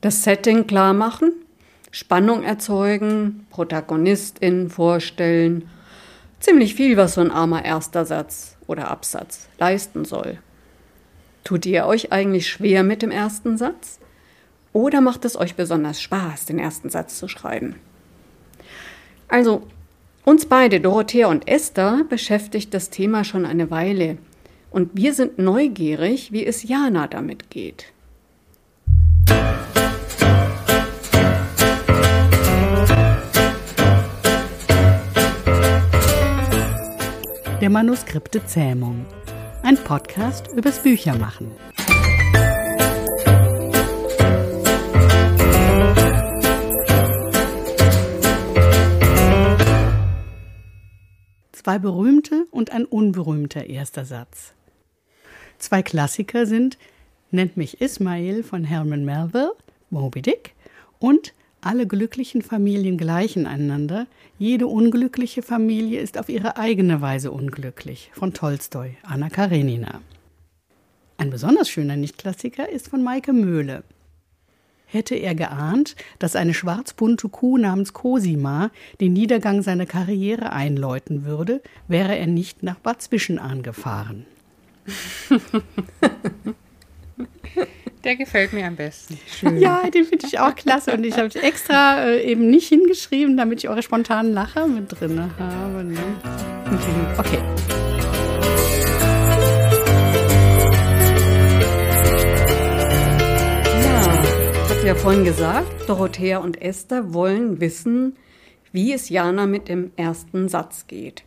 Das 0.00 0.24
Setting 0.24 0.66
klar 0.66 0.94
machen, 0.94 1.32
Spannung 1.90 2.42
erzeugen, 2.42 3.46
Protagonistin 3.50 4.70
vorstellen. 4.70 5.68
Ziemlich 6.38 6.74
viel, 6.74 6.96
was 6.96 7.14
so 7.14 7.20
ein 7.20 7.30
armer 7.30 7.64
erster 7.64 8.06
Satz 8.06 8.56
oder 8.66 8.90
Absatz 8.90 9.48
leisten 9.58 10.06
soll. 10.06 10.38
Tut 11.44 11.66
ihr 11.66 11.84
euch 11.84 12.12
eigentlich 12.12 12.48
schwer 12.48 12.82
mit 12.82 13.02
dem 13.02 13.10
ersten 13.10 13.58
Satz? 13.58 13.98
Oder 14.72 15.02
macht 15.02 15.24
es 15.24 15.36
euch 15.36 15.56
besonders 15.56 16.00
Spaß, 16.00 16.46
den 16.46 16.58
ersten 16.58 16.88
Satz 16.88 17.18
zu 17.18 17.28
schreiben? 17.28 17.74
Also, 19.28 19.66
uns 20.24 20.46
beide, 20.46 20.80
Dorothea 20.80 21.26
und 21.26 21.46
Esther, 21.46 22.04
beschäftigt 22.08 22.72
das 22.72 22.88
Thema 22.88 23.24
schon 23.24 23.44
eine 23.44 23.70
Weile. 23.70 24.16
Und 24.70 24.90
wir 24.94 25.12
sind 25.12 25.38
neugierig, 25.38 26.32
wie 26.32 26.46
es 26.46 26.62
Jana 26.62 27.06
damit 27.06 27.50
geht. 27.50 27.92
Der 37.60 37.68
Manuskripte 37.68 38.46
Zähmung. 38.46 39.04
Ein 39.62 39.76
Podcast 39.76 40.48
übers 40.56 40.78
Büchermachen. 40.78 41.50
Zwei 51.52 51.78
berühmte 51.78 52.46
und 52.50 52.72
ein 52.72 52.86
unberühmter 52.86 53.66
erster 53.66 54.06
Satz. 54.06 54.54
Zwei 55.58 55.82
Klassiker 55.82 56.46
sind 56.46 56.78
Nennt 57.30 57.58
mich 57.58 57.82
Ismail 57.82 58.42
von 58.42 58.64
Herman 58.64 59.04
Melville, 59.04 59.52
Moby 59.90 60.22
Dick, 60.22 60.54
und 60.98 61.34
Alle 61.62 61.86
glücklichen 61.86 62.40
Familien 62.40 62.96
gleichen 62.96 63.46
einander, 63.46 64.06
jede 64.38 64.66
unglückliche 64.66 65.42
Familie 65.42 66.00
ist 66.00 66.16
auf 66.16 66.30
ihre 66.30 66.56
eigene 66.56 67.02
Weise 67.02 67.30
unglücklich 67.32 68.10
von 68.14 68.32
Tolstoi, 68.32 68.96
Anna 69.02 69.28
Karenina. 69.28 70.00
Ein 71.18 71.28
besonders 71.28 71.68
schöner 71.68 71.96
Nichtklassiker 71.96 72.70
ist 72.70 72.88
von 72.88 73.02
Maike 73.02 73.34
Möhle. 73.34 73.84
Hätte 74.86 75.14
er 75.16 75.34
geahnt, 75.34 75.96
dass 76.18 76.34
eine 76.34 76.54
schwarzbunte 76.54 77.28
Kuh 77.28 77.58
namens 77.58 77.92
Cosima 77.92 78.70
den 79.02 79.12
Niedergang 79.12 79.60
seiner 79.60 79.84
Karriere 79.84 80.52
einläuten 80.52 81.26
würde, 81.26 81.62
wäre 81.88 82.16
er 82.16 82.26
nicht 82.26 82.62
nach 82.62 82.78
Bad 82.78 83.02
Zwischenahn 83.02 83.62
gefahren. 83.62 84.24
Der 88.10 88.16
gefällt 88.16 88.52
mir 88.52 88.66
am 88.66 88.74
besten. 88.74 89.20
Schön. 89.38 89.60
Ja, 89.60 89.88
den 89.88 90.04
finde 90.04 90.26
ich 90.26 90.40
auch 90.40 90.56
klasse. 90.56 90.92
Und 90.94 91.06
ich 91.06 91.16
habe 91.16 91.32
extra 91.40 92.06
äh, 92.06 92.24
eben 92.24 92.50
nicht 92.50 92.66
hingeschrieben, 92.66 93.36
damit 93.36 93.62
ich 93.62 93.68
eure 93.68 93.84
spontanen 93.84 94.32
Lacher 94.32 94.66
mit 94.66 94.86
drin 94.90 95.30
habe. 95.38 95.84
Ne? 95.84 95.96
Okay. 97.16 97.38
Ja, 103.84 104.24
ich 104.64 104.76
habe 104.76 104.86
ja 104.88 104.94
vorhin 104.96 105.22
gesagt, 105.22 105.88
Dorothea 105.88 106.38
und 106.38 106.60
Esther 106.60 107.14
wollen 107.14 107.60
wissen, 107.60 108.16
wie 108.72 108.92
es 108.92 109.08
Jana 109.08 109.46
mit 109.46 109.68
dem 109.68 109.92
ersten 109.94 110.48
Satz 110.48 110.88
geht. 110.88 111.22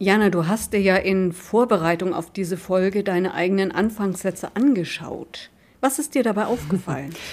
Jana, 0.00 0.28
du 0.28 0.48
hast 0.48 0.72
dir 0.72 0.80
ja 0.80 0.96
in 0.96 1.32
Vorbereitung 1.32 2.14
auf 2.14 2.32
diese 2.32 2.56
Folge 2.56 3.04
deine 3.04 3.32
eigenen 3.32 3.70
Anfangssätze 3.70 4.56
angeschaut. 4.56 5.50
Was 5.80 5.98
ist 5.98 6.14
dir 6.14 6.22
dabei 6.22 6.46
aufgefallen? 6.46 7.14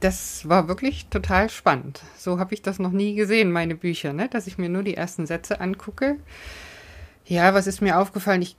Das 0.00 0.46
war 0.46 0.68
wirklich 0.68 1.06
total 1.06 1.48
spannend. 1.48 2.02
So 2.18 2.38
habe 2.38 2.52
ich 2.52 2.60
das 2.60 2.78
noch 2.78 2.90
nie 2.90 3.14
gesehen, 3.14 3.50
meine 3.50 3.74
Bücher, 3.74 4.12
ne? 4.12 4.28
dass 4.28 4.46
ich 4.46 4.58
mir 4.58 4.68
nur 4.68 4.82
die 4.82 4.94
ersten 4.94 5.26
Sätze 5.26 5.58
angucke. 5.58 6.18
Ja, 7.24 7.54
was 7.54 7.66
ist 7.66 7.80
mir 7.80 7.98
aufgefallen? 7.98 8.42
Ich 8.42 8.56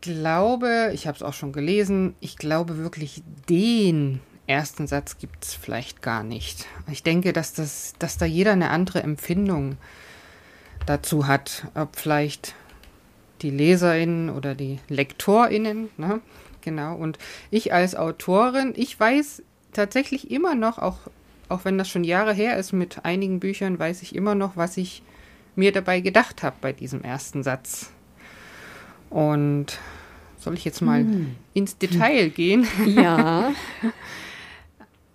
glaube, 0.00 0.90
ich 0.94 1.06
habe 1.06 1.14
es 1.14 1.22
auch 1.22 1.34
schon 1.34 1.52
gelesen, 1.52 2.14
ich 2.20 2.38
glaube 2.38 2.78
wirklich, 2.78 3.22
den 3.50 4.20
ersten 4.46 4.86
Satz 4.86 5.18
gibt 5.18 5.44
es 5.44 5.54
vielleicht 5.54 6.00
gar 6.00 6.24
nicht. 6.24 6.66
Ich 6.90 7.02
denke, 7.02 7.32
dass, 7.34 7.52
das, 7.52 7.92
dass 7.98 8.16
da 8.16 8.24
jeder 8.24 8.52
eine 8.52 8.70
andere 8.70 9.02
Empfindung 9.02 9.76
dazu 10.86 11.26
hat. 11.26 11.66
Ob 11.74 11.96
vielleicht 11.96 12.54
die 13.42 13.50
LeserInnen 13.50 14.30
oder 14.30 14.54
die 14.54 14.80
LektorInnen, 14.88 15.90
ne? 15.96 16.20
Genau. 16.68 16.96
Und 16.96 17.16
ich 17.50 17.72
als 17.72 17.94
Autorin, 17.94 18.74
ich 18.76 19.00
weiß 19.00 19.42
tatsächlich 19.72 20.30
immer 20.30 20.54
noch, 20.54 20.78
auch, 20.78 20.98
auch 21.48 21.64
wenn 21.64 21.78
das 21.78 21.88
schon 21.88 22.04
Jahre 22.04 22.34
her 22.34 22.58
ist, 22.58 22.74
mit 22.74 23.06
einigen 23.06 23.40
Büchern 23.40 23.78
weiß 23.78 24.02
ich 24.02 24.14
immer 24.14 24.34
noch, 24.34 24.58
was 24.58 24.76
ich 24.76 25.02
mir 25.56 25.72
dabei 25.72 26.00
gedacht 26.00 26.42
habe 26.42 26.56
bei 26.60 26.74
diesem 26.74 27.02
ersten 27.02 27.42
Satz. 27.42 27.90
Und 29.08 29.78
soll 30.36 30.54
ich 30.54 30.66
jetzt 30.66 30.82
mal 30.82 31.00
hm. 31.00 31.36
ins 31.54 31.78
Detail 31.78 32.28
gehen? 32.28 32.66
Ja. 32.84 33.52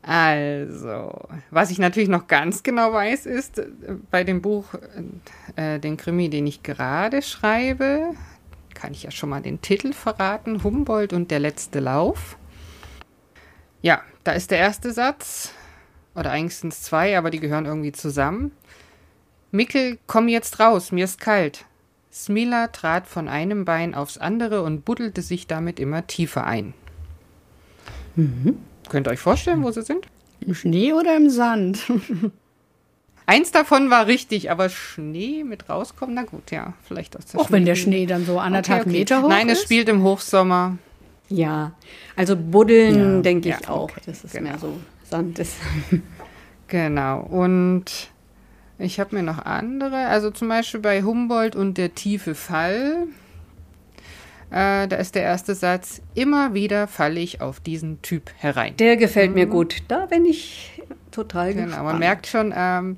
Also, 0.05 1.13
was 1.49 1.71
ich 1.71 1.79
natürlich 1.79 2.09
noch 2.09 2.27
ganz 2.27 2.61
genau 2.61 2.91
weiß, 2.91 3.25
ist 3.25 3.59
äh, 3.59 3.67
bei 4.11 4.25
dem 4.25 4.41
Buch, 4.41 4.65
äh, 5.55 5.79
den 5.79 5.95
Krimi, 5.95 6.29
den 6.29 6.45
ich 6.45 6.61
gerade 6.61 7.21
schreibe, 7.21 8.09
kann 8.83 8.91
ich 8.91 9.03
ja 9.03 9.11
schon 9.11 9.29
mal 9.29 9.41
den 9.41 9.61
Titel 9.61 9.93
verraten: 9.93 10.61
Humboldt 10.61 11.13
und 11.13 11.31
der 11.31 11.39
letzte 11.39 11.79
Lauf. 11.79 12.37
Ja, 13.81 14.01
da 14.25 14.33
ist 14.33 14.51
der 14.51 14.57
erste 14.57 14.91
Satz, 14.91 15.53
oder 16.15 16.31
eigentlich 16.31 16.57
sind 16.57 16.73
es 16.73 16.81
zwei, 16.81 17.17
aber 17.17 17.29
die 17.29 17.39
gehören 17.39 17.65
irgendwie 17.65 17.93
zusammen. 17.93 18.51
Mickel, 19.51 19.99
komm 20.05 20.27
jetzt 20.27 20.59
raus, 20.59 20.91
mir 20.91 21.05
ist 21.05 21.21
kalt. 21.21 21.63
Smila 22.11 22.67
trat 22.67 23.07
von 23.07 23.29
einem 23.29 23.63
Bein 23.63 23.95
aufs 23.95 24.17
andere 24.17 24.63
und 24.63 24.83
buddelte 24.83 25.21
sich 25.21 25.47
damit 25.47 25.79
immer 25.79 26.05
tiefer 26.05 26.45
ein. 26.45 26.73
Mhm. 28.17 28.57
Könnt 28.89 29.07
ihr 29.07 29.11
euch 29.11 29.21
vorstellen, 29.21 29.63
wo 29.63 29.71
sie 29.71 29.83
sind? 29.83 30.07
Im 30.41 30.53
Schnee 30.53 30.91
oder 30.91 31.15
im 31.15 31.29
Sand? 31.29 31.89
Eins 33.25 33.51
davon 33.51 33.89
war 33.89 34.07
richtig, 34.07 34.51
aber 34.51 34.69
Schnee 34.69 35.43
mit 35.43 35.69
rauskommen, 35.69 36.15
na 36.15 36.23
gut, 36.23 36.51
ja, 36.51 36.73
vielleicht 36.85 37.15
aus 37.17 37.25
der 37.25 37.39
Auch 37.39 37.47
Schnee 37.47 37.55
wenn 37.55 37.65
der 37.65 37.75
Schnee 37.75 38.05
dann 38.05 38.25
so 38.25 38.39
anderthalb 38.39 38.81
okay, 38.81 38.89
okay. 38.89 38.99
Meter 38.99 39.21
hoch 39.21 39.29
Nein, 39.29 39.49
ist? 39.49 39.59
es 39.59 39.63
spielt 39.63 39.89
im 39.89 40.03
Hochsommer. 40.03 40.77
Ja, 41.29 41.71
also 42.15 42.35
Buddeln 42.35 43.15
ja. 43.15 43.21
denke 43.21 43.49
ich 43.49 43.59
ja, 43.61 43.69
auch, 43.69 43.83
okay, 43.83 44.01
dass 44.05 44.23
es 44.23 44.33
genau. 44.33 44.49
mehr 44.49 44.59
so 44.59 44.77
Sand 45.03 45.39
ist. 45.39 45.55
genau, 46.67 47.21
und 47.21 47.85
ich 48.77 48.99
habe 48.99 49.15
mir 49.15 49.23
noch 49.23 49.39
andere, 49.45 50.07
also 50.07 50.29
zum 50.31 50.49
Beispiel 50.49 50.81
bei 50.81 51.03
Humboldt 51.03 51.55
und 51.55 51.77
der 51.77 51.95
tiefe 51.95 52.35
Fall. 52.35 53.07
Äh, 54.51 54.87
da 54.87 54.97
ist 54.97 55.15
der 55.15 55.23
erste 55.23 55.55
Satz, 55.55 56.01
immer 56.13 56.53
wieder 56.53 56.87
falle 56.87 57.19
ich 57.19 57.41
auf 57.41 57.59
diesen 57.59 58.03
Typ 58.03 58.29
herein. 58.37 58.75
Der 58.77 58.97
gefällt 58.97 59.29
mhm. 59.29 59.35
mir 59.35 59.45
gut. 59.47 59.77
Da 59.87 60.05
bin 60.05 60.25
ich 60.25 60.72
total 61.13 61.53
genau, 61.53 61.65
gespannt. 61.67 61.85
Man 61.85 61.99
merkt 61.99 62.27
schon, 62.27 62.53
ähm, 62.55 62.97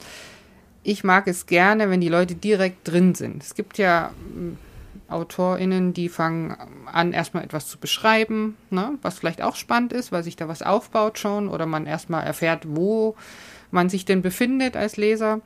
ich 0.84 1.04
mag 1.04 1.28
es 1.28 1.46
gerne, 1.46 1.90
wenn 1.90 2.02
die 2.02 2.10
Leute 2.10 2.36
direkt 2.36 2.88
drin 2.88 3.16
sind. 3.16 3.44
Es 3.44 3.56
gibt 3.56 3.78
ja 3.78 4.08
äh, 4.08 5.12
AutorInnen, 5.12 5.94
die 5.94 6.10
fangen 6.10 6.56
an, 6.92 7.14
erstmal 7.14 7.44
etwas 7.44 7.68
zu 7.68 7.78
beschreiben, 7.78 8.56
ne, 8.70 8.98
was 9.02 9.20
vielleicht 9.20 9.42
auch 9.42 9.56
spannend 9.56 9.94
ist, 9.94 10.12
weil 10.12 10.24
sich 10.24 10.36
da 10.36 10.48
was 10.48 10.62
aufbaut 10.62 11.20
schon 11.20 11.48
oder 11.48 11.66
man 11.66 11.86
erstmal 11.86 12.26
erfährt, 12.26 12.64
wo 12.68 13.16
man 13.72 13.90
sich 13.90 14.06
denn 14.06 14.22
befindet 14.22 14.76
als 14.76 14.98
Leser. 14.98 15.42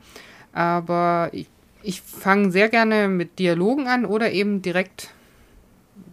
Aber 0.52 1.30
ich, 1.32 1.48
ich 1.82 2.00
fange 2.02 2.50
sehr 2.50 2.68
gerne 2.68 3.08
mit 3.08 3.38
Dialogen 3.38 3.86
an 3.86 4.04
oder 4.04 4.32
eben 4.32 4.62
direkt, 4.62 5.10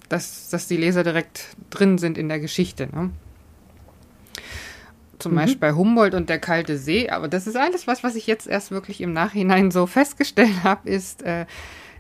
dass, 0.09 0.50
dass 0.50 0.68
die 0.68 0.78
Leser 0.78 1.03
direkt 1.03 1.56
drin 1.69 1.97
sind 1.97 2.18
in 2.18 2.29
der 2.29 2.39
Geschichte. 2.39 2.88
Ne? 2.94 3.12
Zum 5.19 5.33
mhm. 5.33 5.38
Beispiel 5.38 5.59
bei 5.59 5.73
Humboldt 5.73 6.13
und 6.13 6.30
der 6.30 6.39
kalte 6.39 6.77
See. 6.77 7.09
Aber 7.09 7.27
das 7.27 7.47
ist 7.47 7.56
alles 7.56 7.88
was, 7.88 8.03
was 8.03 8.15
ich 8.15 8.27
jetzt 8.27 8.47
erst 8.47 8.71
wirklich 8.71 9.01
im 9.01 9.13
Nachhinein 9.13 9.71
so 9.71 9.86
festgestellt 9.88 10.63
habe, 10.63 10.89
ist, 10.89 11.24
äh, 11.24 11.45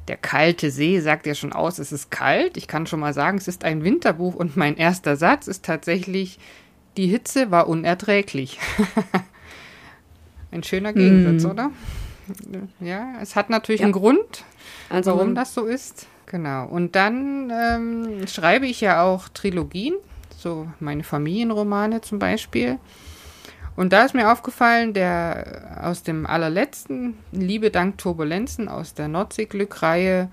der 0.07 0.17
kalte 0.17 0.71
See 0.71 0.99
sagt 0.99 1.25
ja 1.25 1.35
schon 1.35 1.53
aus, 1.53 1.79
es 1.79 1.91
ist 1.91 2.11
kalt. 2.11 2.57
Ich 2.57 2.67
kann 2.67 2.87
schon 2.87 2.99
mal 2.99 3.13
sagen, 3.13 3.37
es 3.37 3.47
ist 3.47 3.63
ein 3.63 3.83
Winterbuch 3.83 4.35
und 4.35 4.55
mein 4.55 4.77
erster 4.77 5.17
Satz 5.17 5.47
ist 5.47 5.65
tatsächlich, 5.65 6.39
die 6.95 7.07
Hitze 7.07 7.51
war 7.51 7.67
unerträglich. 7.67 8.57
ein 10.51 10.63
schöner 10.63 10.93
Gegensatz, 10.93 11.43
mm. 11.43 11.51
oder? 11.51 11.71
Ja, 12.79 13.15
es 13.21 13.35
hat 13.35 13.49
natürlich 13.49 13.81
ja. 13.81 13.85
einen 13.85 13.93
Grund, 13.93 14.43
also, 14.89 15.11
warum 15.11 15.35
das 15.35 15.53
so 15.53 15.65
ist. 15.65 16.07
Genau. 16.25 16.65
Und 16.65 16.95
dann 16.95 17.51
ähm, 17.51 18.27
schreibe 18.27 18.67
ich 18.67 18.81
ja 18.81 19.03
auch 19.03 19.29
Trilogien, 19.29 19.95
so 20.37 20.67
meine 20.79 21.03
Familienromane 21.03 22.01
zum 22.01 22.19
Beispiel. 22.19 22.79
Und 23.77 23.93
da 23.93 24.03
ist 24.03 24.15
mir 24.15 24.31
aufgefallen, 24.31 24.93
der 24.93 25.79
aus 25.83 26.01
dem 26.01 26.25
allerletzten 26.25 27.13
Liebe 27.31 27.69
dank 27.69 27.99
Turbulenzen 27.99 28.67
aus 28.67 28.95
der 28.95 29.07
Nordseeglück-Reihe, 29.07 30.29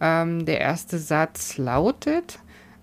ähm, 0.00 0.46
der 0.46 0.60
erste 0.60 0.98
Satz 0.98 1.58
lautet, 1.58 2.38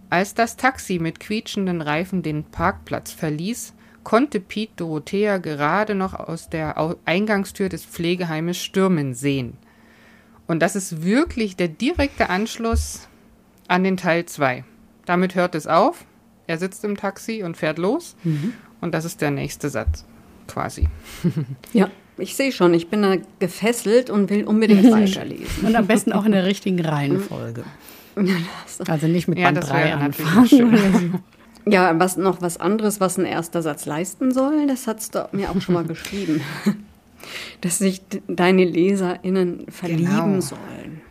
als 0.10 0.36
das 0.36 0.58
Taxi 0.58 1.00
mit 1.00 1.22
quietschenden 1.22 1.82
Reifen 1.82 2.22
den 2.22 2.44
Parkplatz 2.44 3.14
verließ, 3.14 3.74
konnte 4.04 4.42
Pete 4.42 4.74
Dorothea 4.76 5.38
gerade 5.38 5.96
noch 5.96 6.14
aus 6.14 6.50
der 6.50 6.98
Eingangstür 7.06 7.70
des 7.70 7.86
Pflegeheimes 7.86 8.58
stürmen 8.58 9.14
sehen. 9.14 9.58
Und 10.48 10.60
das 10.60 10.76
ist 10.76 11.04
wirklich 11.04 11.56
der 11.56 11.70
direkte 11.70 12.30
Anschluss 12.30 13.08
an 13.70 13.86
den 13.86 13.96
Teil 13.96 14.26
2. 14.26 14.66
Damit 15.06 15.36
hört 15.36 15.56
es 15.56 15.66
auf. 15.66 16.04
Er 16.46 16.58
sitzt 16.58 16.84
im 16.84 16.98
Taxi 16.98 17.42
und 17.44 17.56
fährt 17.56 17.78
los. 17.78 18.18
Mhm. 18.26 18.54
Und 18.84 18.94
das 18.94 19.06
ist 19.06 19.22
der 19.22 19.32
nächste 19.32 19.70
Satz, 19.70 20.06
quasi. 20.48 20.90
Ja, 21.74 21.90
ich 22.18 22.36
sehe 22.36 22.52
schon, 22.52 22.74
ich 22.74 22.90
bin 22.90 23.02
da 23.02 23.16
gefesselt 23.40 24.10
und 24.10 24.30
will 24.30 24.44
unbedingt 24.44 24.84
weiterlesen. 24.92 25.66
Und 25.66 25.76
am 25.76 25.88
besten 25.88 26.12
auch 26.12 26.26
in 26.26 26.34
der 26.34 26.46
richtigen 26.46 26.80
Reihenfolge. 26.82 27.64
Also 28.88 29.08
nicht 29.08 29.28
mit 29.28 29.40
Band 29.40 29.58
ja, 29.58 29.64
3 29.64 29.94
anfangen. 29.96 31.24
Ja, 31.66 31.98
was 32.00 32.16
noch 32.16 32.44
was 32.44 32.58
anderes, 32.58 33.00
was 33.00 33.18
ein 33.18 33.26
erster 33.26 33.64
Satz 33.64 33.88
leisten 33.88 34.32
soll, 34.32 34.68
das 34.68 34.86
hast 34.86 35.16
du 35.16 35.28
mir 35.32 35.50
auch 35.50 35.60
schon 35.62 35.74
mal 35.74 35.84
geschrieben. 35.84 36.42
Dass 37.62 37.80
sich 37.80 38.02
deine 38.28 38.66
LeserInnen 38.66 39.66
verlieben 39.70 40.06
genau. 40.06 40.42
sollen. 40.42 41.02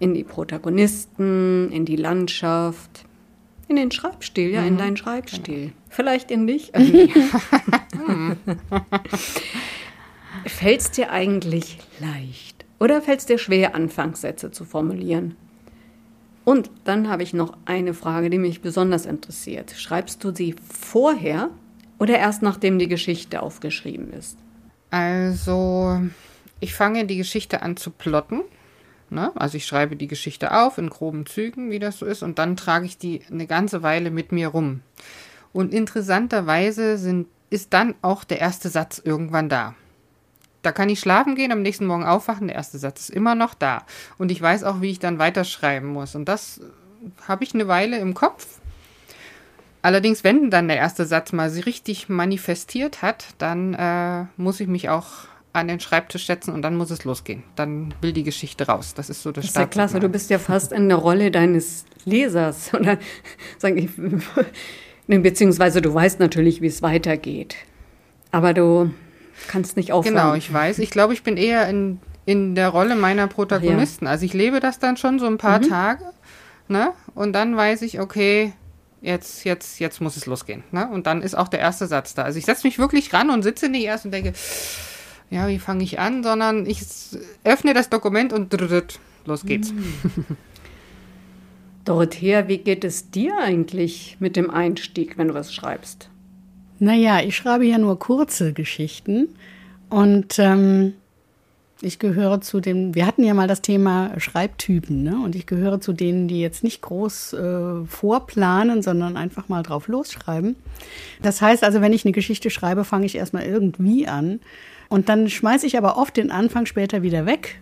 In 0.00 0.12
die 0.12 0.24
Protagonisten, 0.24 1.72
in 1.72 1.86
die 1.86 1.96
Landschaft, 1.96 3.06
in 3.70 3.76
den 3.76 3.90
Schreibstil, 3.92 4.50
ja, 4.50 4.60
mhm. 4.62 4.68
in 4.68 4.78
deinen 4.78 4.96
Schreibstil. 4.96 5.66
Genau. 5.66 5.72
Vielleicht 5.88 6.30
in 6.30 6.46
dich. 6.46 6.72
fällt 10.46 10.80
es 10.80 10.90
dir 10.90 11.10
eigentlich 11.10 11.78
leicht? 12.00 12.64
Oder 12.80 13.00
fällt 13.00 13.20
es 13.20 13.26
dir 13.26 13.38
schwer, 13.38 13.74
Anfangssätze 13.74 14.50
zu 14.50 14.64
formulieren? 14.64 15.36
Und 16.44 16.70
dann 16.84 17.08
habe 17.08 17.22
ich 17.22 17.32
noch 17.32 17.56
eine 17.64 17.94
Frage, 17.94 18.28
die 18.28 18.38
mich 18.38 18.60
besonders 18.60 19.06
interessiert. 19.06 19.72
Schreibst 19.76 20.24
du 20.24 20.34
sie 20.34 20.56
vorher 20.68 21.50
oder 21.98 22.18
erst 22.18 22.42
nachdem 22.42 22.78
die 22.78 22.88
Geschichte 22.88 23.42
aufgeschrieben 23.42 24.12
ist? 24.12 24.36
Also, 24.90 26.00
ich 26.58 26.74
fange 26.74 27.06
die 27.06 27.18
Geschichte 27.18 27.62
an 27.62 27.76
zu 27.76 27.90
plotten. 27.90 28.40
Ne? 29.10 29.32
Also 29.34 29.56
ich 29.56 29.66
schreibe 29.66 29.96
die 29.96 30.06
Geschichte 30.06 30.52
auf 30.52 30.78
in 30.78 30.88
groben 30.88 31.26
Zügen, 31.26 31.70
wie 31.70 31.78
das 31.78 31.98
so 31.98 32.06
ist, 32.06 32.22
und 32.22 32.38
dann 32.38 32.56
trage 32.56 32.86
ich 32.86 32.96
die 32.96 33.22
eine 33.30 33.46
ganze 33.46 33.82
Weile 33.82 34.10
mit 34.10 34.32
mir 34.32 34.48
rum. 34.48 34.82
Und 35.52 35.74
interessanterweise 35.74 36.96
sind, 36.96 37.26
ist 37.50 37.72
dann 37.72 37.94
auch 38.02 38.22
der 38.22 38.40
erste 38.40 38.68
Satz 38.68 39.00
irgendwann 39.04 39.48
da. 39.48 39.74
Da 40.62 40.72
kann 40.72 40.88
ich 40.88 41.00
schlafen 41.00 41.34
gehen, 41.34 41.52
am 41.52 41.62
nächsten 41.62 41.86
Morgen 41.86 42.04
aufwachen, 42.04 42.46
der 42.46 42.56
erste 42.56 42.78
Satz 42.78 43.00
ist 43.00 43.10
immer 43.10 43.34
noch 43.34 43.54
da. 43.54 43.84
Und 44.18 44.30
ich 44.30 44.40
weiß 44.40 44.62
auch, 44.64 44.80
wie 44.80 44.90
ich 44.90 44.98
dann 44.98 45.18
weiterschreiben 45.18 45.88
muss. 45.88 46.14
Und 46.14 46.26
das 46.26 46.60
habe 47.26 47.44
ich 47.44 47.54
eine 47.54 47.66
Weile 47.66 47.98
im 47.98 48.14
Kopf. 48.14 48.60
Allerdings, 49.82 50.22
wenn 50.22 50.50
dann 50.50 50.68
der 50.68 50.76
erste 50.76 51.06
Satz 51.06 51.32
mal 51.32 51.48
sich 51.50 51.64
richtig 51.64 52.08
manifestiert 52.08 53.00
hat, 53.00 53.28
dann 53.38 53.74
äh, 53.74 54.26
muss 54.36 54.60
ich 54.60 54.68
mich 54.68 54.90
auch 54.90 55.06
an 55.52 55.68
den 55.68 55.80
Schreibtisch 55.80 56.26
setzen 56.26 56.54
und 56.54 56.62
dann 56.62 56.76
muss 56.76 56.90
es 56.90 57.04
losgehen. 57.04 57.42
Dann 57.56 57.92
will 58.00 58.12
die 58.12 58.22
Geschichte 58.22 58.66
raus. 58.66 58.94
Das 58.94 59.10
ist 59.10 59.22
so 59.22 59.32
das, 59.32 59.44
das 59.44 59.50
ist 59.50 59.56
ja 59.56 59.66
klasse. 59.66 60.00
Du 60.00 60.08
bist 60.08 60.30
ja 60.30 60.38
fast 60.38 60.72
in 60.72 60.88
der 60.88 60.98
Rolle 60.98 61.30
deines 61.30 61.84
Lesers. 62.04 62.72
Oder 62.74 62.98
sag 63.58 63.76
ich, 63.76 63.90
beziehungsweise 65.06 65.82
du 65.82 65.92
weißt 65.92 66.20
natürlich, 66.20 66.60
wie 66.60 66.68
es 66.68 66.82
weitergeht. 66.82 67.56
Aber 68.30 68.54
du 68.54 68.90
kannst 69.48 69.76
nicht 69.76 69.92
aufhören. 69.92 70.14
Genau, 70.14 70.34
ich 70.34 70.52
weiß. 70.52 70.78
Ich 70.78 70.90
glaube, 70.90 71.14
ich 71.14 71.24
bin 71.24 71.36
eher 71.36 71.68
in, 71.68 71.98
in 72.26 72.54
der 72.54 72.68
Rolle 72.68 72.94
meiner 72.94 73.26
Protagonisten. 73.26 74.04
Ja. 74.04 74.12
Also 74.12 74.24
ich 74.24 74.34
lebe 74.34 74.60
das 74.60 74.78
dann 74.78 74.96
schon 74.96 75.18
so 75.18 75.26
ein 75.26 75.38
paar 75.38 75.60
mhm. 75.60 75.68
Tage, 75.68 76.04
ne? 76.68 76.92
Und 77.14 77.32
dann 77.32 77.56
weiß 77.56 77.82
ich, 77.82 77.98
okay, 77.98 78.52
jetzt, 79.00 79.44
jetzt, 79.44 79.80
jetzt 79.80 80.00
muss 80.00 80.16
es 80.16 80.26
losgehen. 80.26 80.62
Ne? 80.70 80.88
Und 80.88 81.06
dann 81.06 81.22
ist 81.22 81.34
auch 81.34 81.48
der 81.48 81.60
erste 81.60 81.86
Satz 81.86 82.14
da. 82.14 82.22
Also 82.22 82.38
ich 82.38 82.44
setze 82.44 82.66
mich 82.66 82.78
wirklich 82.78 83.12
ran 83.12 83.30
und 83.30 83.42
sitze 83.42 83.68
nicht 83.68 83.84
erst 83.84 84.04
und 84.04 84.12
denke, 84.12 84.32
ja, 85.30 85.48
wie 85.48 85.58
fange 85.58 85.84
ich 85.84 85.98
an, 85.98 86.22
sondern 86.22 86.66
ich 86.66 86.82
öffne 87.44 87.72
das 87.72 87.88
Dokument 87.88 88.32
und 88.32 88.52
los 89.24 89.44
geht's. 89.44 89.72
Mhm. 89.72 90.36
Dorothea, 91.84 92.46
wie 92.48 92.58
geht 92.58 92.84
es 92.84 93.10
dir 93.10 93.38
eigentlich 93.38 94.16
mit 94.20 94.36
dem 94.36 94.50
Einstieg, 94.50 95.16
wenn 95.16 95.28
du 95.28 95.34
was 95.34 95.54
schreibst? 95.54 96.10
Naja, 96.78 97.20
ich 97.20 97.36
schreibe 97.36 97.64
ja 97.64 97.78
nur 97.78 97.98
kurze 97.98 98.52
Geschichten 98.52 99.28
und 99.88 100.38
ähm, 100.38 100.94
ich 101.82 101.98
gehöre 101.98 102.40
zu 102.40 102.60
den, 102.60 102.94
wir 102.94 103.06
hatten 103.06 103.24
ja 103.24 103.32
mal 103.32 103.48
das 103.48 103.62
Thema 103.62 104.12
Schreibtypen, 104.18 105.02
ne? 105.02 105.18
Und 105.24 105.34
ich 105.34 105.46
gehöre 105.46 105.80
zu 105.80 105.92
denen, 105.92 106.28
die 106.28 106.40
jetzt 106.40 106.62
nicht 106.62 106.82
groß 106.82 107.32
äh, 107.32 107.84
vorplanen, 107.86 108.82
sondern 108.82 109.16
einfach 109.16 109.48
mal 109.48 109.62
drauf 109.62 109.88
losschreiben. 109.88 110.56
Das 111.22 111.40
heißt 111.40 111.64
also, 111.64 111.80
wenn 111.80 111.92
ich 111.92 112.04
eine 112.04 112.12
Geschichte 112.12 112.50
schreibe, 112.50 112.84
fange 112.84 113.06
ich 113.06 113.16
erstmal 113.16 113.44
irgendwie 113.44 114.06
an. 114.06 114.40
Und 114.88 115.08
dann 115.08 115.28
schmeiße 115.28 115.66
ich 115.66 115.78
aber 115.78 115.96
oft 115.96 116.16
den 116.16 116.30
Anfang 116.30 116.66
später 116.66 117.02
wieder 117.02 117.24
weg 117.24 117.60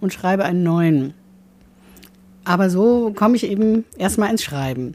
und 0.00 0.12
schreibe 0.12 0.44
einen 0.44 0.62
neuen. 0.62 1.14
Aber 2.44 2.70
so 2.70 3.12
komme 3.14 3.34
ich 3.34 3.48
eben 3.48 3.84
erstmal 3.98 4.30
ins 4.30 4.44
Schreiben. 4.44 4.94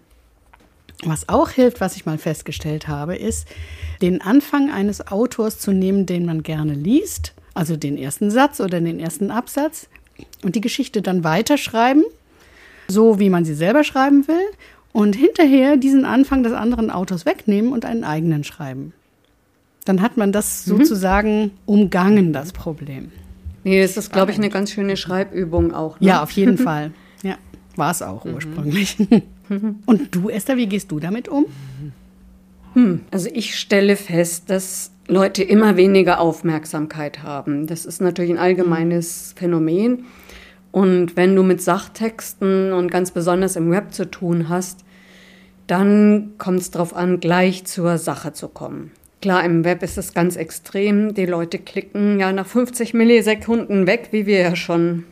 Was 1.03 1.27
auch 1.27 1.49
hilft, 1.49 1.81
was 1.81 1.95
ich 1.95 2.05
mal 2.05 2.19
festgestellt 2.19 2.87
habe, 2.87 3.15
ist, 3.15 3.47
den 4.01 4.21
Anfang 4.21 4.71
eines 4.71 5.07
Autors 5.07 5.59
zu 5.59 5.71
nehmen, 5.71 6.05
den 6.05 6.25
man 6.25 6.43
gerne 6.43 6.73
liest, 6.73 7.33
also 7.53 7.75
den 7.75 7.97
ersten 7.97 8.31
Satz 8.31 8.59
oder 8.59 8.79
den 8.79 8.99
ersten 8.99 9.31
Absatz, 9.31 9.87
und 10.43 10.55
die 10.55 10.61
Geschichte 10.61 11.01
dann 11.01 11.23
weiterschreiben, 11.23 12.03
so 12.87 13.19
wie 13.19 13.29
man 13.29 13.45
sie 13.45 13.53
selber 13.53 13.83
schreiben 13.83 14.27
will, 14.27 14.45
und 14.93 15.15
hinterher 15.15 15.77
diesen 15.77 16.05
Anfang 16.05 16.43
des 16.43 16.53
anderen 16.53 16.91
Autors 16.91 17.25
wegnehmen 17.25 17.71
und 17.71 17.85
einen 17.85 18.03
eigenen 18.03 18.43
schreiben. 18.43 18.93
Dann 19.85 20.01
hat 20.01 20.17
man 20.17 20.31
das 20.31 20.67
mhm. 20.67 20.77
sozusagen 20.77 21.51
umgangen, 21.65 22.33
das 22.33 22.51
Problem. 22.51 23.11
Nee, 23.63 23.81
das 23.81 23.95
ist, 23.95 24.11
glaube 24.11 24.31
ich, 24.31 24.37
eine 24.37 24.49
ganz 24.49 24.71
schöne 24.71 24.97
Schreibübung 24.97 25.73
auch. 25.73 25.99
Ne? 25.99 26.07
Ja, 26.07 26.23
auf 26.23 26.31
jeden 26.31 26.57
Fall. 26.57 26.91
Ja, 27.23 27.37
war 27.75 27.91
es 27.91 28.01
auch 28.01 28.25
mhm. 28.25 28.33
ursprünglich. 28.33 28.97
Und 29.85 30.15
du, 30.15 30.29
Esther, 30.29 30.57
wie 30.57 30.67
gehst 30.67 30.91
du 30.91 30.99
damit 30.99 31.27
um? 31.27 31.45
Hm, 32.73 33.01
also 33.11 33.29
ich 33.33 33.57
stelle 33.57 33.95
fest, 33.95 34.49
dass 34.49 34.91
Leute 35.07 35.43
immer 35.43 35.75
weniger 35.77 36.19
Aufmerksamkeit 36.19 37.23
haben. 37.23 37.67
Das 37.67 37.85
ist 37.85 38.01
natürlich 38.01 38.31
ein 38.31 38.37
allgemeines 38.37 39.33
Phänomen. 39.37 40.05
Und 40.71 41.17
wenn 41.17 41.35
du 41.35 41.43
mit 41.43 41.61
Sachtexten 41.61 42.71
und 42.71 42.89
ganz 42.89 43.11
besonders 43.11 43.57
im 43.57 43.71
Web 43.71 43.93
zu 43.93 44.09
tun 44.09 44.47
hast, 44.47 44.85
dann 45.67 46.33
kommt 46.37 46.59
es 46.59 46.71
darauf 46.71 46.95
an, 46.95 47.19
gleich 47.19 47.65
zur 47.65 47.97
Sache 47.97 48.33
zu 48.33 48.47
kommen. 48.47 48.91
Klar, 49.21 49.43
im 49.43 49.63
Web 49.63 49.83
ist 49.83 49.97
es 49.97 50.13
ganz 50.13 50.35
extrem. 50.35 51.13
Die 51.13 51.25
Leute 51.25 51.59
klicken 51.59 52.19
ja 52.19 52.31
nach 52.31 52.47
50 52.47 52.93
Millisekunden 52.93 53.85
weg, 53.85 54.09
wie 54.11 54.25
wir 54.25 54.39
ja 54.39 54.55
schon 54.55 55.03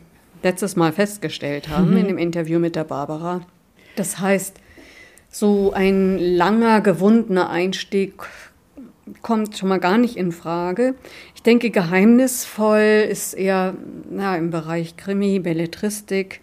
letztes 0.42 0.76
Mal 0.76 0.92
festgestellt 0.92 1.68
haben 1.68 1.90
mhm. 1.90 1.96
in 1.98 2.06
dem 2.08 2.18
Interview 2.18 2.58
mit 2.58 2.74
der 2.74 2.84
Barbara. 2.84 3.42
Das 3.96 4.18
heißt, 4.18 4.56
so 5.30 5.72
ein 5.72 6.18
langer, 6.18 6.80
gewundener 6.80 7.50
Einstieg 7.50 8.14
kommt 9.22 9.56
schon 9.56 9.68
mal 9.68 9.78
gar 9.78 9.98
nicht 9.98 10.16
in 10.16 10.32
Frage. 10.32 10.94
Ich 11.34 11.42
denke, 11.42 11.70
geheimnisvoll 11.70 13.06
ist 13.08 13.34
eher 13.34 13.74
na, 14.10 14.36
im 14.36 14.50
Bereich 14.50 14.96
Krimi, 14.96 15.38
Belletristik. 15.38 16.40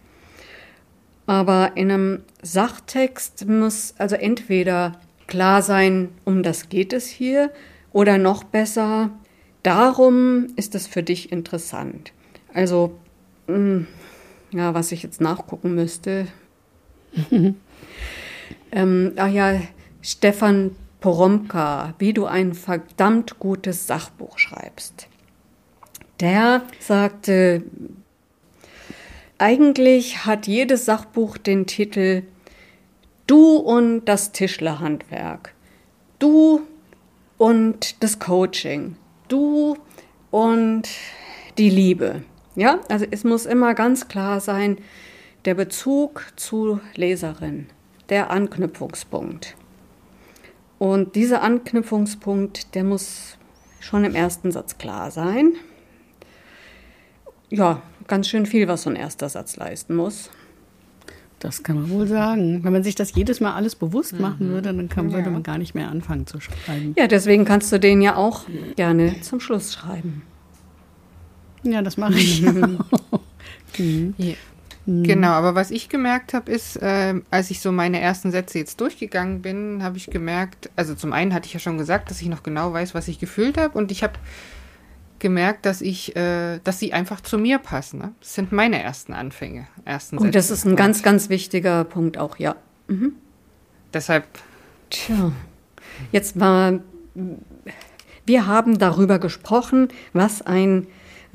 Aber 1.25 1.73
in 1.75 1.91
einem 1.91 2.23
Sachtext 2.41 3.47
muss 3.47 3.93
also 3.97 4.15
entweder 4.15 4.93
klar 5.27 5.61
sein, 5.61 6.09
um 6.23 6.41
das 6.41 6.69
geht 6.69 6.93
es 6.93 7.07
hier, 7.07 7.51
oder 7.91 8.17
noch 8.17 8.43
besser, 8.43 9.11
darum 9.63 10.47
ist 10.55 10.75
es 10.75 10.87
für 10.87 11.03
dich 11.03 11.31
interessant. 11.31 12.13
Also, 12.53 12.97
hm, 13.47 13.87
ja, 14.51 14.73
was 14.73 14.91
ich 14.91 15.03
jetzt 15.03 15.19
nachgucken 15.19 15.75
müsste, 15.75 16.27
ähm, 18.71 19.13
ach 19.15 19.27
ja, 19.27 19.61
Stefan 20.01 20.75
Poromka, 20.99 21.93
wie 21.99 22.13
du 22.13 22.25
ein 22.25 22.53
verdammt 22.53 23.39
gutes 23.39 23.87
Sachbuch 23.87 24.37
schreibst. 24.39 25.07
Der 26.19 26.63
sagte, 26.79 27.63
eigentlich 29.37 30.25
hat 30.25 30.47
jedes 30.47 30.85
Sachbuch 30.85 31.37
den 31.37 31.67
Titel 31.67 32.23
Du 33.27 33.57
und 33.57 34.05
das 34.05 34.31
Tischlerhandwerk, 34.31 35.53
Du 36.17 36.61
und 37.37 38.01
das 38.01 38.17
Coaching, 38.17 38.95
Du 39.27 39.77
und 40.31 40.89
die 41.57 41.69
Liebe. 41.69 42.23
Ja, 42.55 42.79
also 42.89 43.05
es 43.11 43.23
muss 43.23 43.45
immer 43.45 43.75
ganz 43.75 44.07
klar 44.07 44.39
sein, 44.39 44.77
der 45.45 45.53
Bezug 45.53 46.25
zu 46.35 46.79
Leserin, 46.95 47.67
der 48.09 48.29
Anknüpfungspunkt. 48.31 49.55
Und 50.79 51.15
dieser 51.15 51.41
Anknüpfungspunkt, 51.41 52.75
der 52.75 52.83
muss 52.83 53.37
schon 53.79 54.03
im 54.03 54.15
ersten 54.15 54.51
Satz 54.51 54.77
klar 54.77 55.11
sein. 55.11 55.53
Ja, 57.49 57.81
ganz 58.07 58.27
schön 58.27 58.45
viel, 58.45 58.67
was 58.67 58.83
so 58.83 58.89
ein 58.89 58.95
erster 58.95 59.29
Satz 59.29 59.55
leisten 59.57 59.95
muss. 59.95 60.29
Das 61.39 61.61
kann 61.63 61.75
man 61.81 61.89
wohl 61.91 62.07
sagen. 62.07 62.63
Wenn 62.63 62.73
man 62.73 62.83
sich 62.83 62.95
das 62.95 63.13
jedes 63.13 63.39
Mal 63.39 63.53
alles 63.53 63.75
bewusst 63.75 64.13
Mhm. 64.13 64.21
machen 64.21 64.49
würde, 64.49 64.73
dann 64.73 64.89
kann, 64.89 65.13
würde 65.13 65.29
man 65.29 65.43
gar 65.43 65.57
nicht 65.57 65.75
mehr 65.75 65.89
anfangen 65.89 66.25
zu 66.25 66.39
schreiben. 66.39 66.93
Ja, 66.97 67.07
deswegen 67.07 67.45
kannst 67.45 67.71
du 67.71 67.79
den 67.79 68.01
ja 68.01 68.15
auch 68.15 68.45
gerne 68.75 69.21
zum 69.21 69.39
Schluss 69.39 69.73
schreiben. 69.73 70.23
Ja, 71.63 71.81
das 71.81 71.97
mache 71.97 72.15
ich. 72.15 72.43
Ja. 74.17 74.33
Genau, 74.89 75.31
aber 75.31 75.53
was 75.53 75.69
ich 75.69 75.89
gemerkt 75.89 76.33
habe, 76.33 76.49
ist, 76.49 76.79
ähm, 76.81 77.25
als 77.29 77.51
ich 77.51 77.59
so 77.59 77.73
meine 77.73 77.99
ersten 77.99 78.31
Sätze 78.31 78.57
jetzt 78.57 78.79
durchgegangen 78.79 79.41
bin, 79.41 79.83
habe 79.83 79.97
ich 79.97 80.07
gemerkt, 80.07 80.69
also 80.77 80.95
zum 80.95 81.11
einen 81.11 81.33
hatte 81.33 81.45
ich 81.45 81.53
ja 81.53 81.59
schon 81.59 81.77
gesagt, 81.77 82.09
dass 82.09 82.21
ich 82.21 82.29
noch 82.29 82.41
genau 82.41 82.71
weiß, 82.71 82.95
was 82.95 83.09
ich 83.09 83.19
gefühlt 83.19 83.57
habe 83.57 83.77
und 83.77 83.91
ich 83.91 84.01
habe 84.01 84.13
gemerkt, 85.19 85.65
dass 85.65 85.81
ich, 85.81 86.15
äh, 86.15 86.59
dass 86.63 86.79
sie 86.79 86.93
einfach 86.93 87.19
zu 87.19 87.37
mir 87.37 87.57
passen. 87.57 87.99
Ne? 87.99 88.13
Das 88.21 88.35
sind 88.35 88.53
meine 88.53 88.81
ersten 88.81 89.11
Anfänge, 89.11 89.67
ersten 89.83 90.19
Und 90.19 90.33
das 90.33 90.47
Sätze. 90.47 90.61
ist 90.61 90.65
ein 90.65 90.77
ganz, 90.77 91.03
ganz 91.03 91.27
wichtiger 91.27 91.83
Punkt 91.83 92.17
auch, 92.17 92.37
ja. 92.37 92.55
Deshalb, 93.93 94.25
Tja, 94.89 95.33
jetzt 96.13 96.39
war, 96.39 96.79
wir 98.25 98.47
haben 98.47 98.77
darüber 98.77 99.19
gesprochen, 99.19 99.89
was 100.13 100.41
ein 100.41 100.87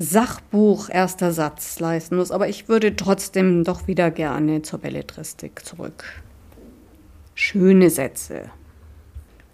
Sachbuch 0.03 0.89
erster 0.89 1.31
Satz 1.33 1.79
leisten 1.79 2.17
muss, 2.17 2.31
aber 2.31 2.49
ich 2.49 2.67
würde 2.67 2.95
trotzdem 2.95 3.63
doch 3.63 3.87
wieder 3.87 4.11
gerne 4.11 4.61
zur 4.61 4.79
Belletristik 4.79 5.65
zurück. 5.65 6.21
Schöne 7.35 7.89
Sätze. 7.89 8.49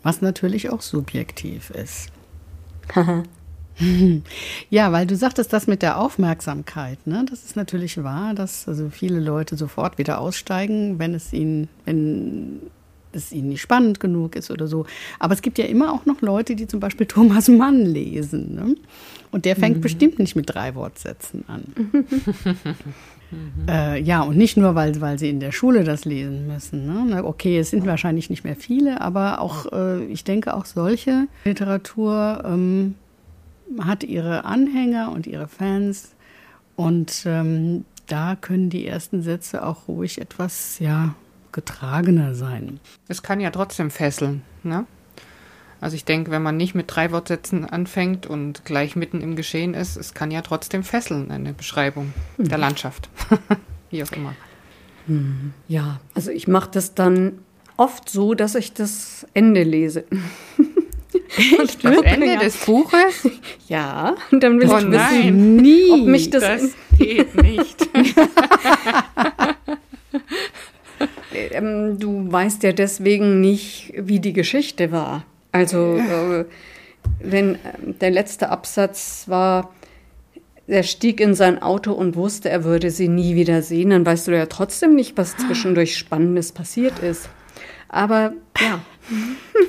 Was 0.03 0.21
natürlich 0.21 0.69
auch 0.69 0.81
subjektiv 0.81 1.69
ist. 1.71 2.09
Ja, 4.69 4.91
weil 4.91 5.07
du 5.07 5.15
sagtest 5.15 5.53
das 5.53 5.65
mit 5.65 5.81
der 5.81 5.97
Aufmerksamkeit, 5.99 7.07
ne? 7.07 7.25
Das 7.29 7.45
ist 7.45 7.55
natürlich 7.55 8.03
wahr, 8.03 8.33
dass 8.33 8.67
also 8.67 8.89
viele 8.89 9.21
Leute 9.21 9.55
sofort 9.55 9.97
wieder 9.97 10.19
aussteigen, 10.19 10.99
wenn 10.99 11.13
es 11.13 11.31
ihnen, 11.31 11.69
wenn 11.85 12.59
es 13.13 13.31
ihnen 13.31 13.47
nicht 13.47 13.61
spannend 13.61 14.01
genug 14.01 14.35
ist 14.35 14.51
oder 14.51 14.67
so. 14.67 14.85
Aber 15.17 15.33
es 15.33 15.41
gibt 15.41 15.57
ja 15.57 15.63
immer 15.63 15.93
auch 15.93 16.05
noch 16.05 16.21
Leute, 16.21 16.57
die 16.57 16.67
zum 16.67 16.81
Beispiel 16.81 17.05
Thomas 17.07 17.47
Mann 17.47 17.85
lesen. 17.85 18.55
Ne? 18.55 18.75
Und 19.31 19.45
der 19.45 19.55
fängt 19.55 19.81
bestimmt 19.81 20.19
nicht 20.19 20.35
mit 20.35 20.53
drei 20.53 20.75
Wortsätzen 20.75 21.45
an. 21.47 21.63
Äh, 23.67 24.01
ja, 24.01 24.21
und 24.21 24.37
nicht 24.37 24.57
nur, 24.57 24.73
weil, 24.73 24.99
weil 25.01 25.19
sie 25.19 25.29
in 25.29 25.39
der 25.39 25.51
Schule 25.51 25.83
das 25.83 26.05
lesen 26.05 26.47
müssen. 26.47 27.09
Ne? 27.09 27.23
Okay, 27.23 27.59
es 27.59 27.69
sind 27.69 27.85
wahrscheinlich 27.85 28.29
nicht 28.29 28.43
mehr 28.43 28.55
viele, 28.55 29.01
aber 29.01 29.39
auch, 29.39 29.71
äh, 29.71 30.03
ich 30.05 30.23
denke, 30.23 30.55
auch 30.55 30.65
solche 30.65 31.27
Literatur 31.45 32.41
ähm, 32.43 32.95
hat 33.79 34.03
ihre 34.03 34.45
Anhänger 34.45 35.11
und 35.11 35.27
ihre 35.27 35.47
Fans. 35.47 36.15
Und 36.75 37.23
ähm, 37.25 37.85
da 38.07 38.35
können 38.35 38.69
die 38.71 38.87
ersten 38.87 39.21
Sätze 39.21 39.63
auch 39.63 39.87
ruhig 39.87 40.19
etwas, 40.19 40.79
ja, 40.79 41.13
getragener 41.51 42.35
sein. 42.35 42.79
es 43.07 43.21
kann 43.21 43.39
ja 43.39 43.51
trotzdem 43.51 43.91
fesseln. 43.91 44.41
Ne? 44.63 44.85
Also 45.81 45.95
ich 45.95 46.03
denke, 46.05 46.31
wenn 46.31 46.41
man 46.43 46.57
nicht 46.57 46.75
mit 46.75 46.85
drei 46.93 47.11
Wortsätzen 47.11 47.65
anfängt 47.65 48.25
und 48.27 48.65
gleich 48.65 48.95
mitten 48.95 49.21
im 49.21 49.35
Geschehen 49.35 49.73
ist, 49.73 49.95
es 49.95 50.13
kann 50.13 50.29
ja 50.31 50.41
trotzdem 50.41 50.83
fesseln, 50.83 51.31
eine 51.31 51.53
Beschreibung 51.53 52.13
der 52.37 52.57
Landschaft. 52.57 53.09
Wie 53.89 54.03
auch 54.03 54.11
immer. 54.11 54.33
Ja, 55.67 55.99
also 56.13 56.31
ich 56.31 56.47
mache 56.47 56.69
das 56.71 56.93
dann 56.93 57.39
oft 57.77 58.09
so, 58.09 58.33
dass 58.35 58.55
ich 58.55 58.73
das 58.73 59.25
Ende 59.33 59.63
lese. 59.63 60.03
Das 61.61 61.75
Ende 62.03 62.37
des 62.37 62.57
Buches? 62.65 63.27
Ja, 63.67 64.15
und 64.31 64.41
dann 64.43 64.59
will 64.59 64.67
Oh 64.69 64.77
ich 64.77 64.85
wissen, 64.85 64.89
nein. 64.91 65.55
Nie. 65.57 65.91
ob 65.91 66.05
mich 66.07 66.29
das, 66.31 66.41
Das 66.43 66.71
geht 66.97 67.35
nicht. 67.41 67.87
ähm, 71.33 71.99
du 71.99 72.31
weißt 72.31 72.63
ja 72.63 72.73
deswegen 72.73 73.41
nicht, 73.41 73.93
wie 73.95 74.19
die 74.19 74.33
Geschichte 74.33 74.91
war. 74.91 75.23
Also 75.51 75.97
äh, 75.97 76.45
wenn 77.19 77.55
ähm, 77.55 77.97
der 77.99 78.11
letzte 78.11 78.49
Absatz 78.49 79.23
war, 79.27 79.73
er 80.67 80.83
stieg 80.83 81.19
in 81.19 81.33
sein 81.33 81.61
Auto 81.61 81.93
und 81.93 82.15
wusste, 82.15 82.49
er 82.49 82.63
würde 82.63 82.91
sie 82.91 83.07
nie 83.07 83.35
wieder 83.35 83.61
sehen, 83.61 83.89
dann 83.89 84.05
weißt 84.05 84.27
du 84.27 84.37
ja 84.37 84.45
trotzdem 84.45 84.95
nicht, 84.95 85.17
was 85.17 85.35
zwischendurch 85.35 85.97
Spannendes 85.97 86.51
passiert 86.51 86.99
ist. 86.99 87.29
Aber 87.87 88.33
ja, 88.59 88.79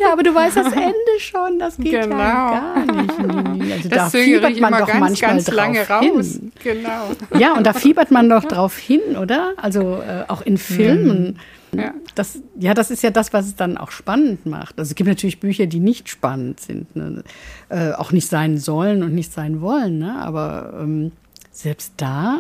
Ja, 0.01 0.13
aber 0.13 0.23
du 0.23 0.35
weißt 0.35 0.57
das 0.57 0.73
Ende 0.73 0.95
schon, 1.19 1.59
das 1.59 1.77
geht 1.77 1.93
Genau. 2.03 2.17
ja 2.19 2.51
gar 2.85 2.93
nicht. 3.03 3.73
Also 3.73 3.89
da 3.89 3.97
Das 3.97 4.13
zögere 4.13 4.25
fiebert 4.25 4.51
ich 4.53 4.61
man 4.61 4.69
immer 4.73 4.81
doch 4.81 4.87
ganz, 4.89 5.01
manchmal 5.01 5.31
ganz 5.33 5.45
drauf 5.47 5.55
lange 5.57 5.89
raus. 5.89 6.03
hin. 6.35 6.53
Genau. 6.63 7.11
Ja, 7.39 7.55
und 7.55 7.67
da 7.67 7.73
fiebert 7.73 8.11
man 8.11 8.29
doch 8.29 8.45
drauf 8.45 8.77
hin, 8.77 9.01
oder? 9.21 9.53
Also 9.57 10.01
äh, 10.07 10.25
auch 10.29 10.43
in 10.43 10.59
Filmen. 10.59 11.39
Ja. 11.75 11.95
Das, 12.17 12.41
ja, 12.59 12.75
das 12.75 12.91
ist 12.91 13.03
ja 13.03 13.11
das, 13.11 13.33
was 13.33 13.47
es 13.47 13.55
dann 13.57 13.77
auch 13.79 13.93
spannend 13.93 14.45
macht. 14.45 14.79
Also 14.79 14.91
es 14.91 14.95
gibt 14.97 15.09
natürlich 15.09 15.39
Bücher, 15.39 15.67
die 15.67 15.79
nicht 15.81 16.09
spannend 16.09 16.59
sind, 16.61 16.95
ne? 16.97 17.23
äh, 17.69 17.93
auch 17.93 18.11
nicht 18.11 18.27
sein 18.29 18.59
sollen 18.59 19.03
und 19.05 19.15
nicht 19.15 19.33
sein 19.33 19.61
wollen, 19.61 19.99
ne? 20.01 20.17
aber 20.21 20.75
ähm, 20.81 21.13
selbst 21.53 21.93
da, 21.97 22.39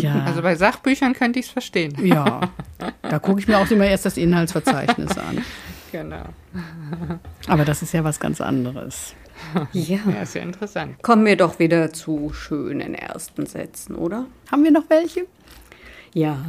ja, 0.00 0.22
Also 0.26 0.42
bei 0.42 0.54
Sachbüchern 0.56 1.12
könnte 1.14 1.38
ich 1.38 1.46
es 1.46 1.52
verstehen. 1.52 1.94
ja, 2.04 2.40
da 3.02 3.18
gucke 3.18 3.40
ich 3.40 3.48
mir 3.48 3.58
auch 3.58 3.70
immer 3.70 3.86
erst 3.86 4.06
das 4.06 4.16
Inhaltsverzeichnis 4.16 5.16
an. 5.18 5.42
Genau. 5.92 6.24
Aber 7.46 7.64
das 7.64 7.82
ist 7.82 7.92
ja 7.94 8.04
was 8.04 8.20
ganz 8.20 8.40
anderes. 8.40 9.14
ja. 9.72 9.98
Ja, 10.06 10.22
ist 10.22 10.34
ja 10.34 10.42
interessant. 10.42 11.02
Kommen 11.02 11.24
wir 11.24 11.36
doch 11.36 11.58
wieder 11.58 11.92
zu 11.92 12.30
schönen 12.32 12.94
ersten 12.94 13.46
Sätzen, 13.46 13.94
oder? 13.94 14.26
Haben 14.50 14.64
wir 14.64 14.70
noch 14.70 14.88
welche? 14.90 15.26
Ja. 16.12 16.44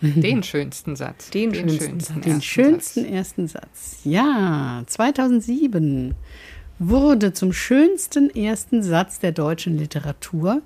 Den 0.00 0.42
schönsten 0.42 0.96
Satz. 0.96 1.30
Den 1.30 1.54
schönsten 1.54 2.00
Satz. 2.00 2.14
Den 2.14 2.22
ersten 2.24 2.42
schönsten 2.42 3.02
Satz. 3.02 3.12
ersten 3.12 3.48
Satz. 3.48 3.98
Ja, 4.04 4.82
2007 4.86 6.14
wurde 6.78 7.32
zum 7.32 7.52
schönsten 7.52 8.28
ersten 8.34 8.82
Satz 8.82 9.20
der 9.20 9.32
deutschen 9.32 9.78
Literatur 9.78 10.62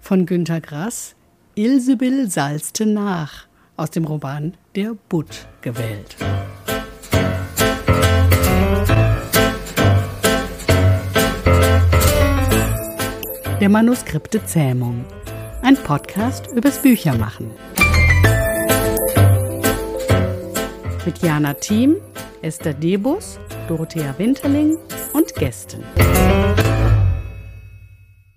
von 0.00 0.24
Günter 0.24 0.60
Grass 0.60 1.14
Ilsebill 1.56 2.28
salzte 2.28 2.84
nach 2.84 3.46
aus 3.76 3.90
dem 3.90 4.04
Roman 4.04 4.54
Der 4.74 4.96
Butt 5.08 5.46
gewählt. 5.60 6.16
Der 13.60 13.68
Manuskripte 13.68 14.44
Zähmung. 14.44 15.04
Ein 15.62 15.76
Podcast 15.76 16.48
übers 16.48 16.78
Büchermachen. 16.78 17.52
Mit 21.06 21.18
Jana 21.18 21.54
Thiem, 21.54 21.98
Esther 22.42 22.74
Debus, 22.74 23.38
Dorothea 23.68 24.12
Winterling 24.18 24.76
und 25.12 25.32
Gästen. 25.36 25.84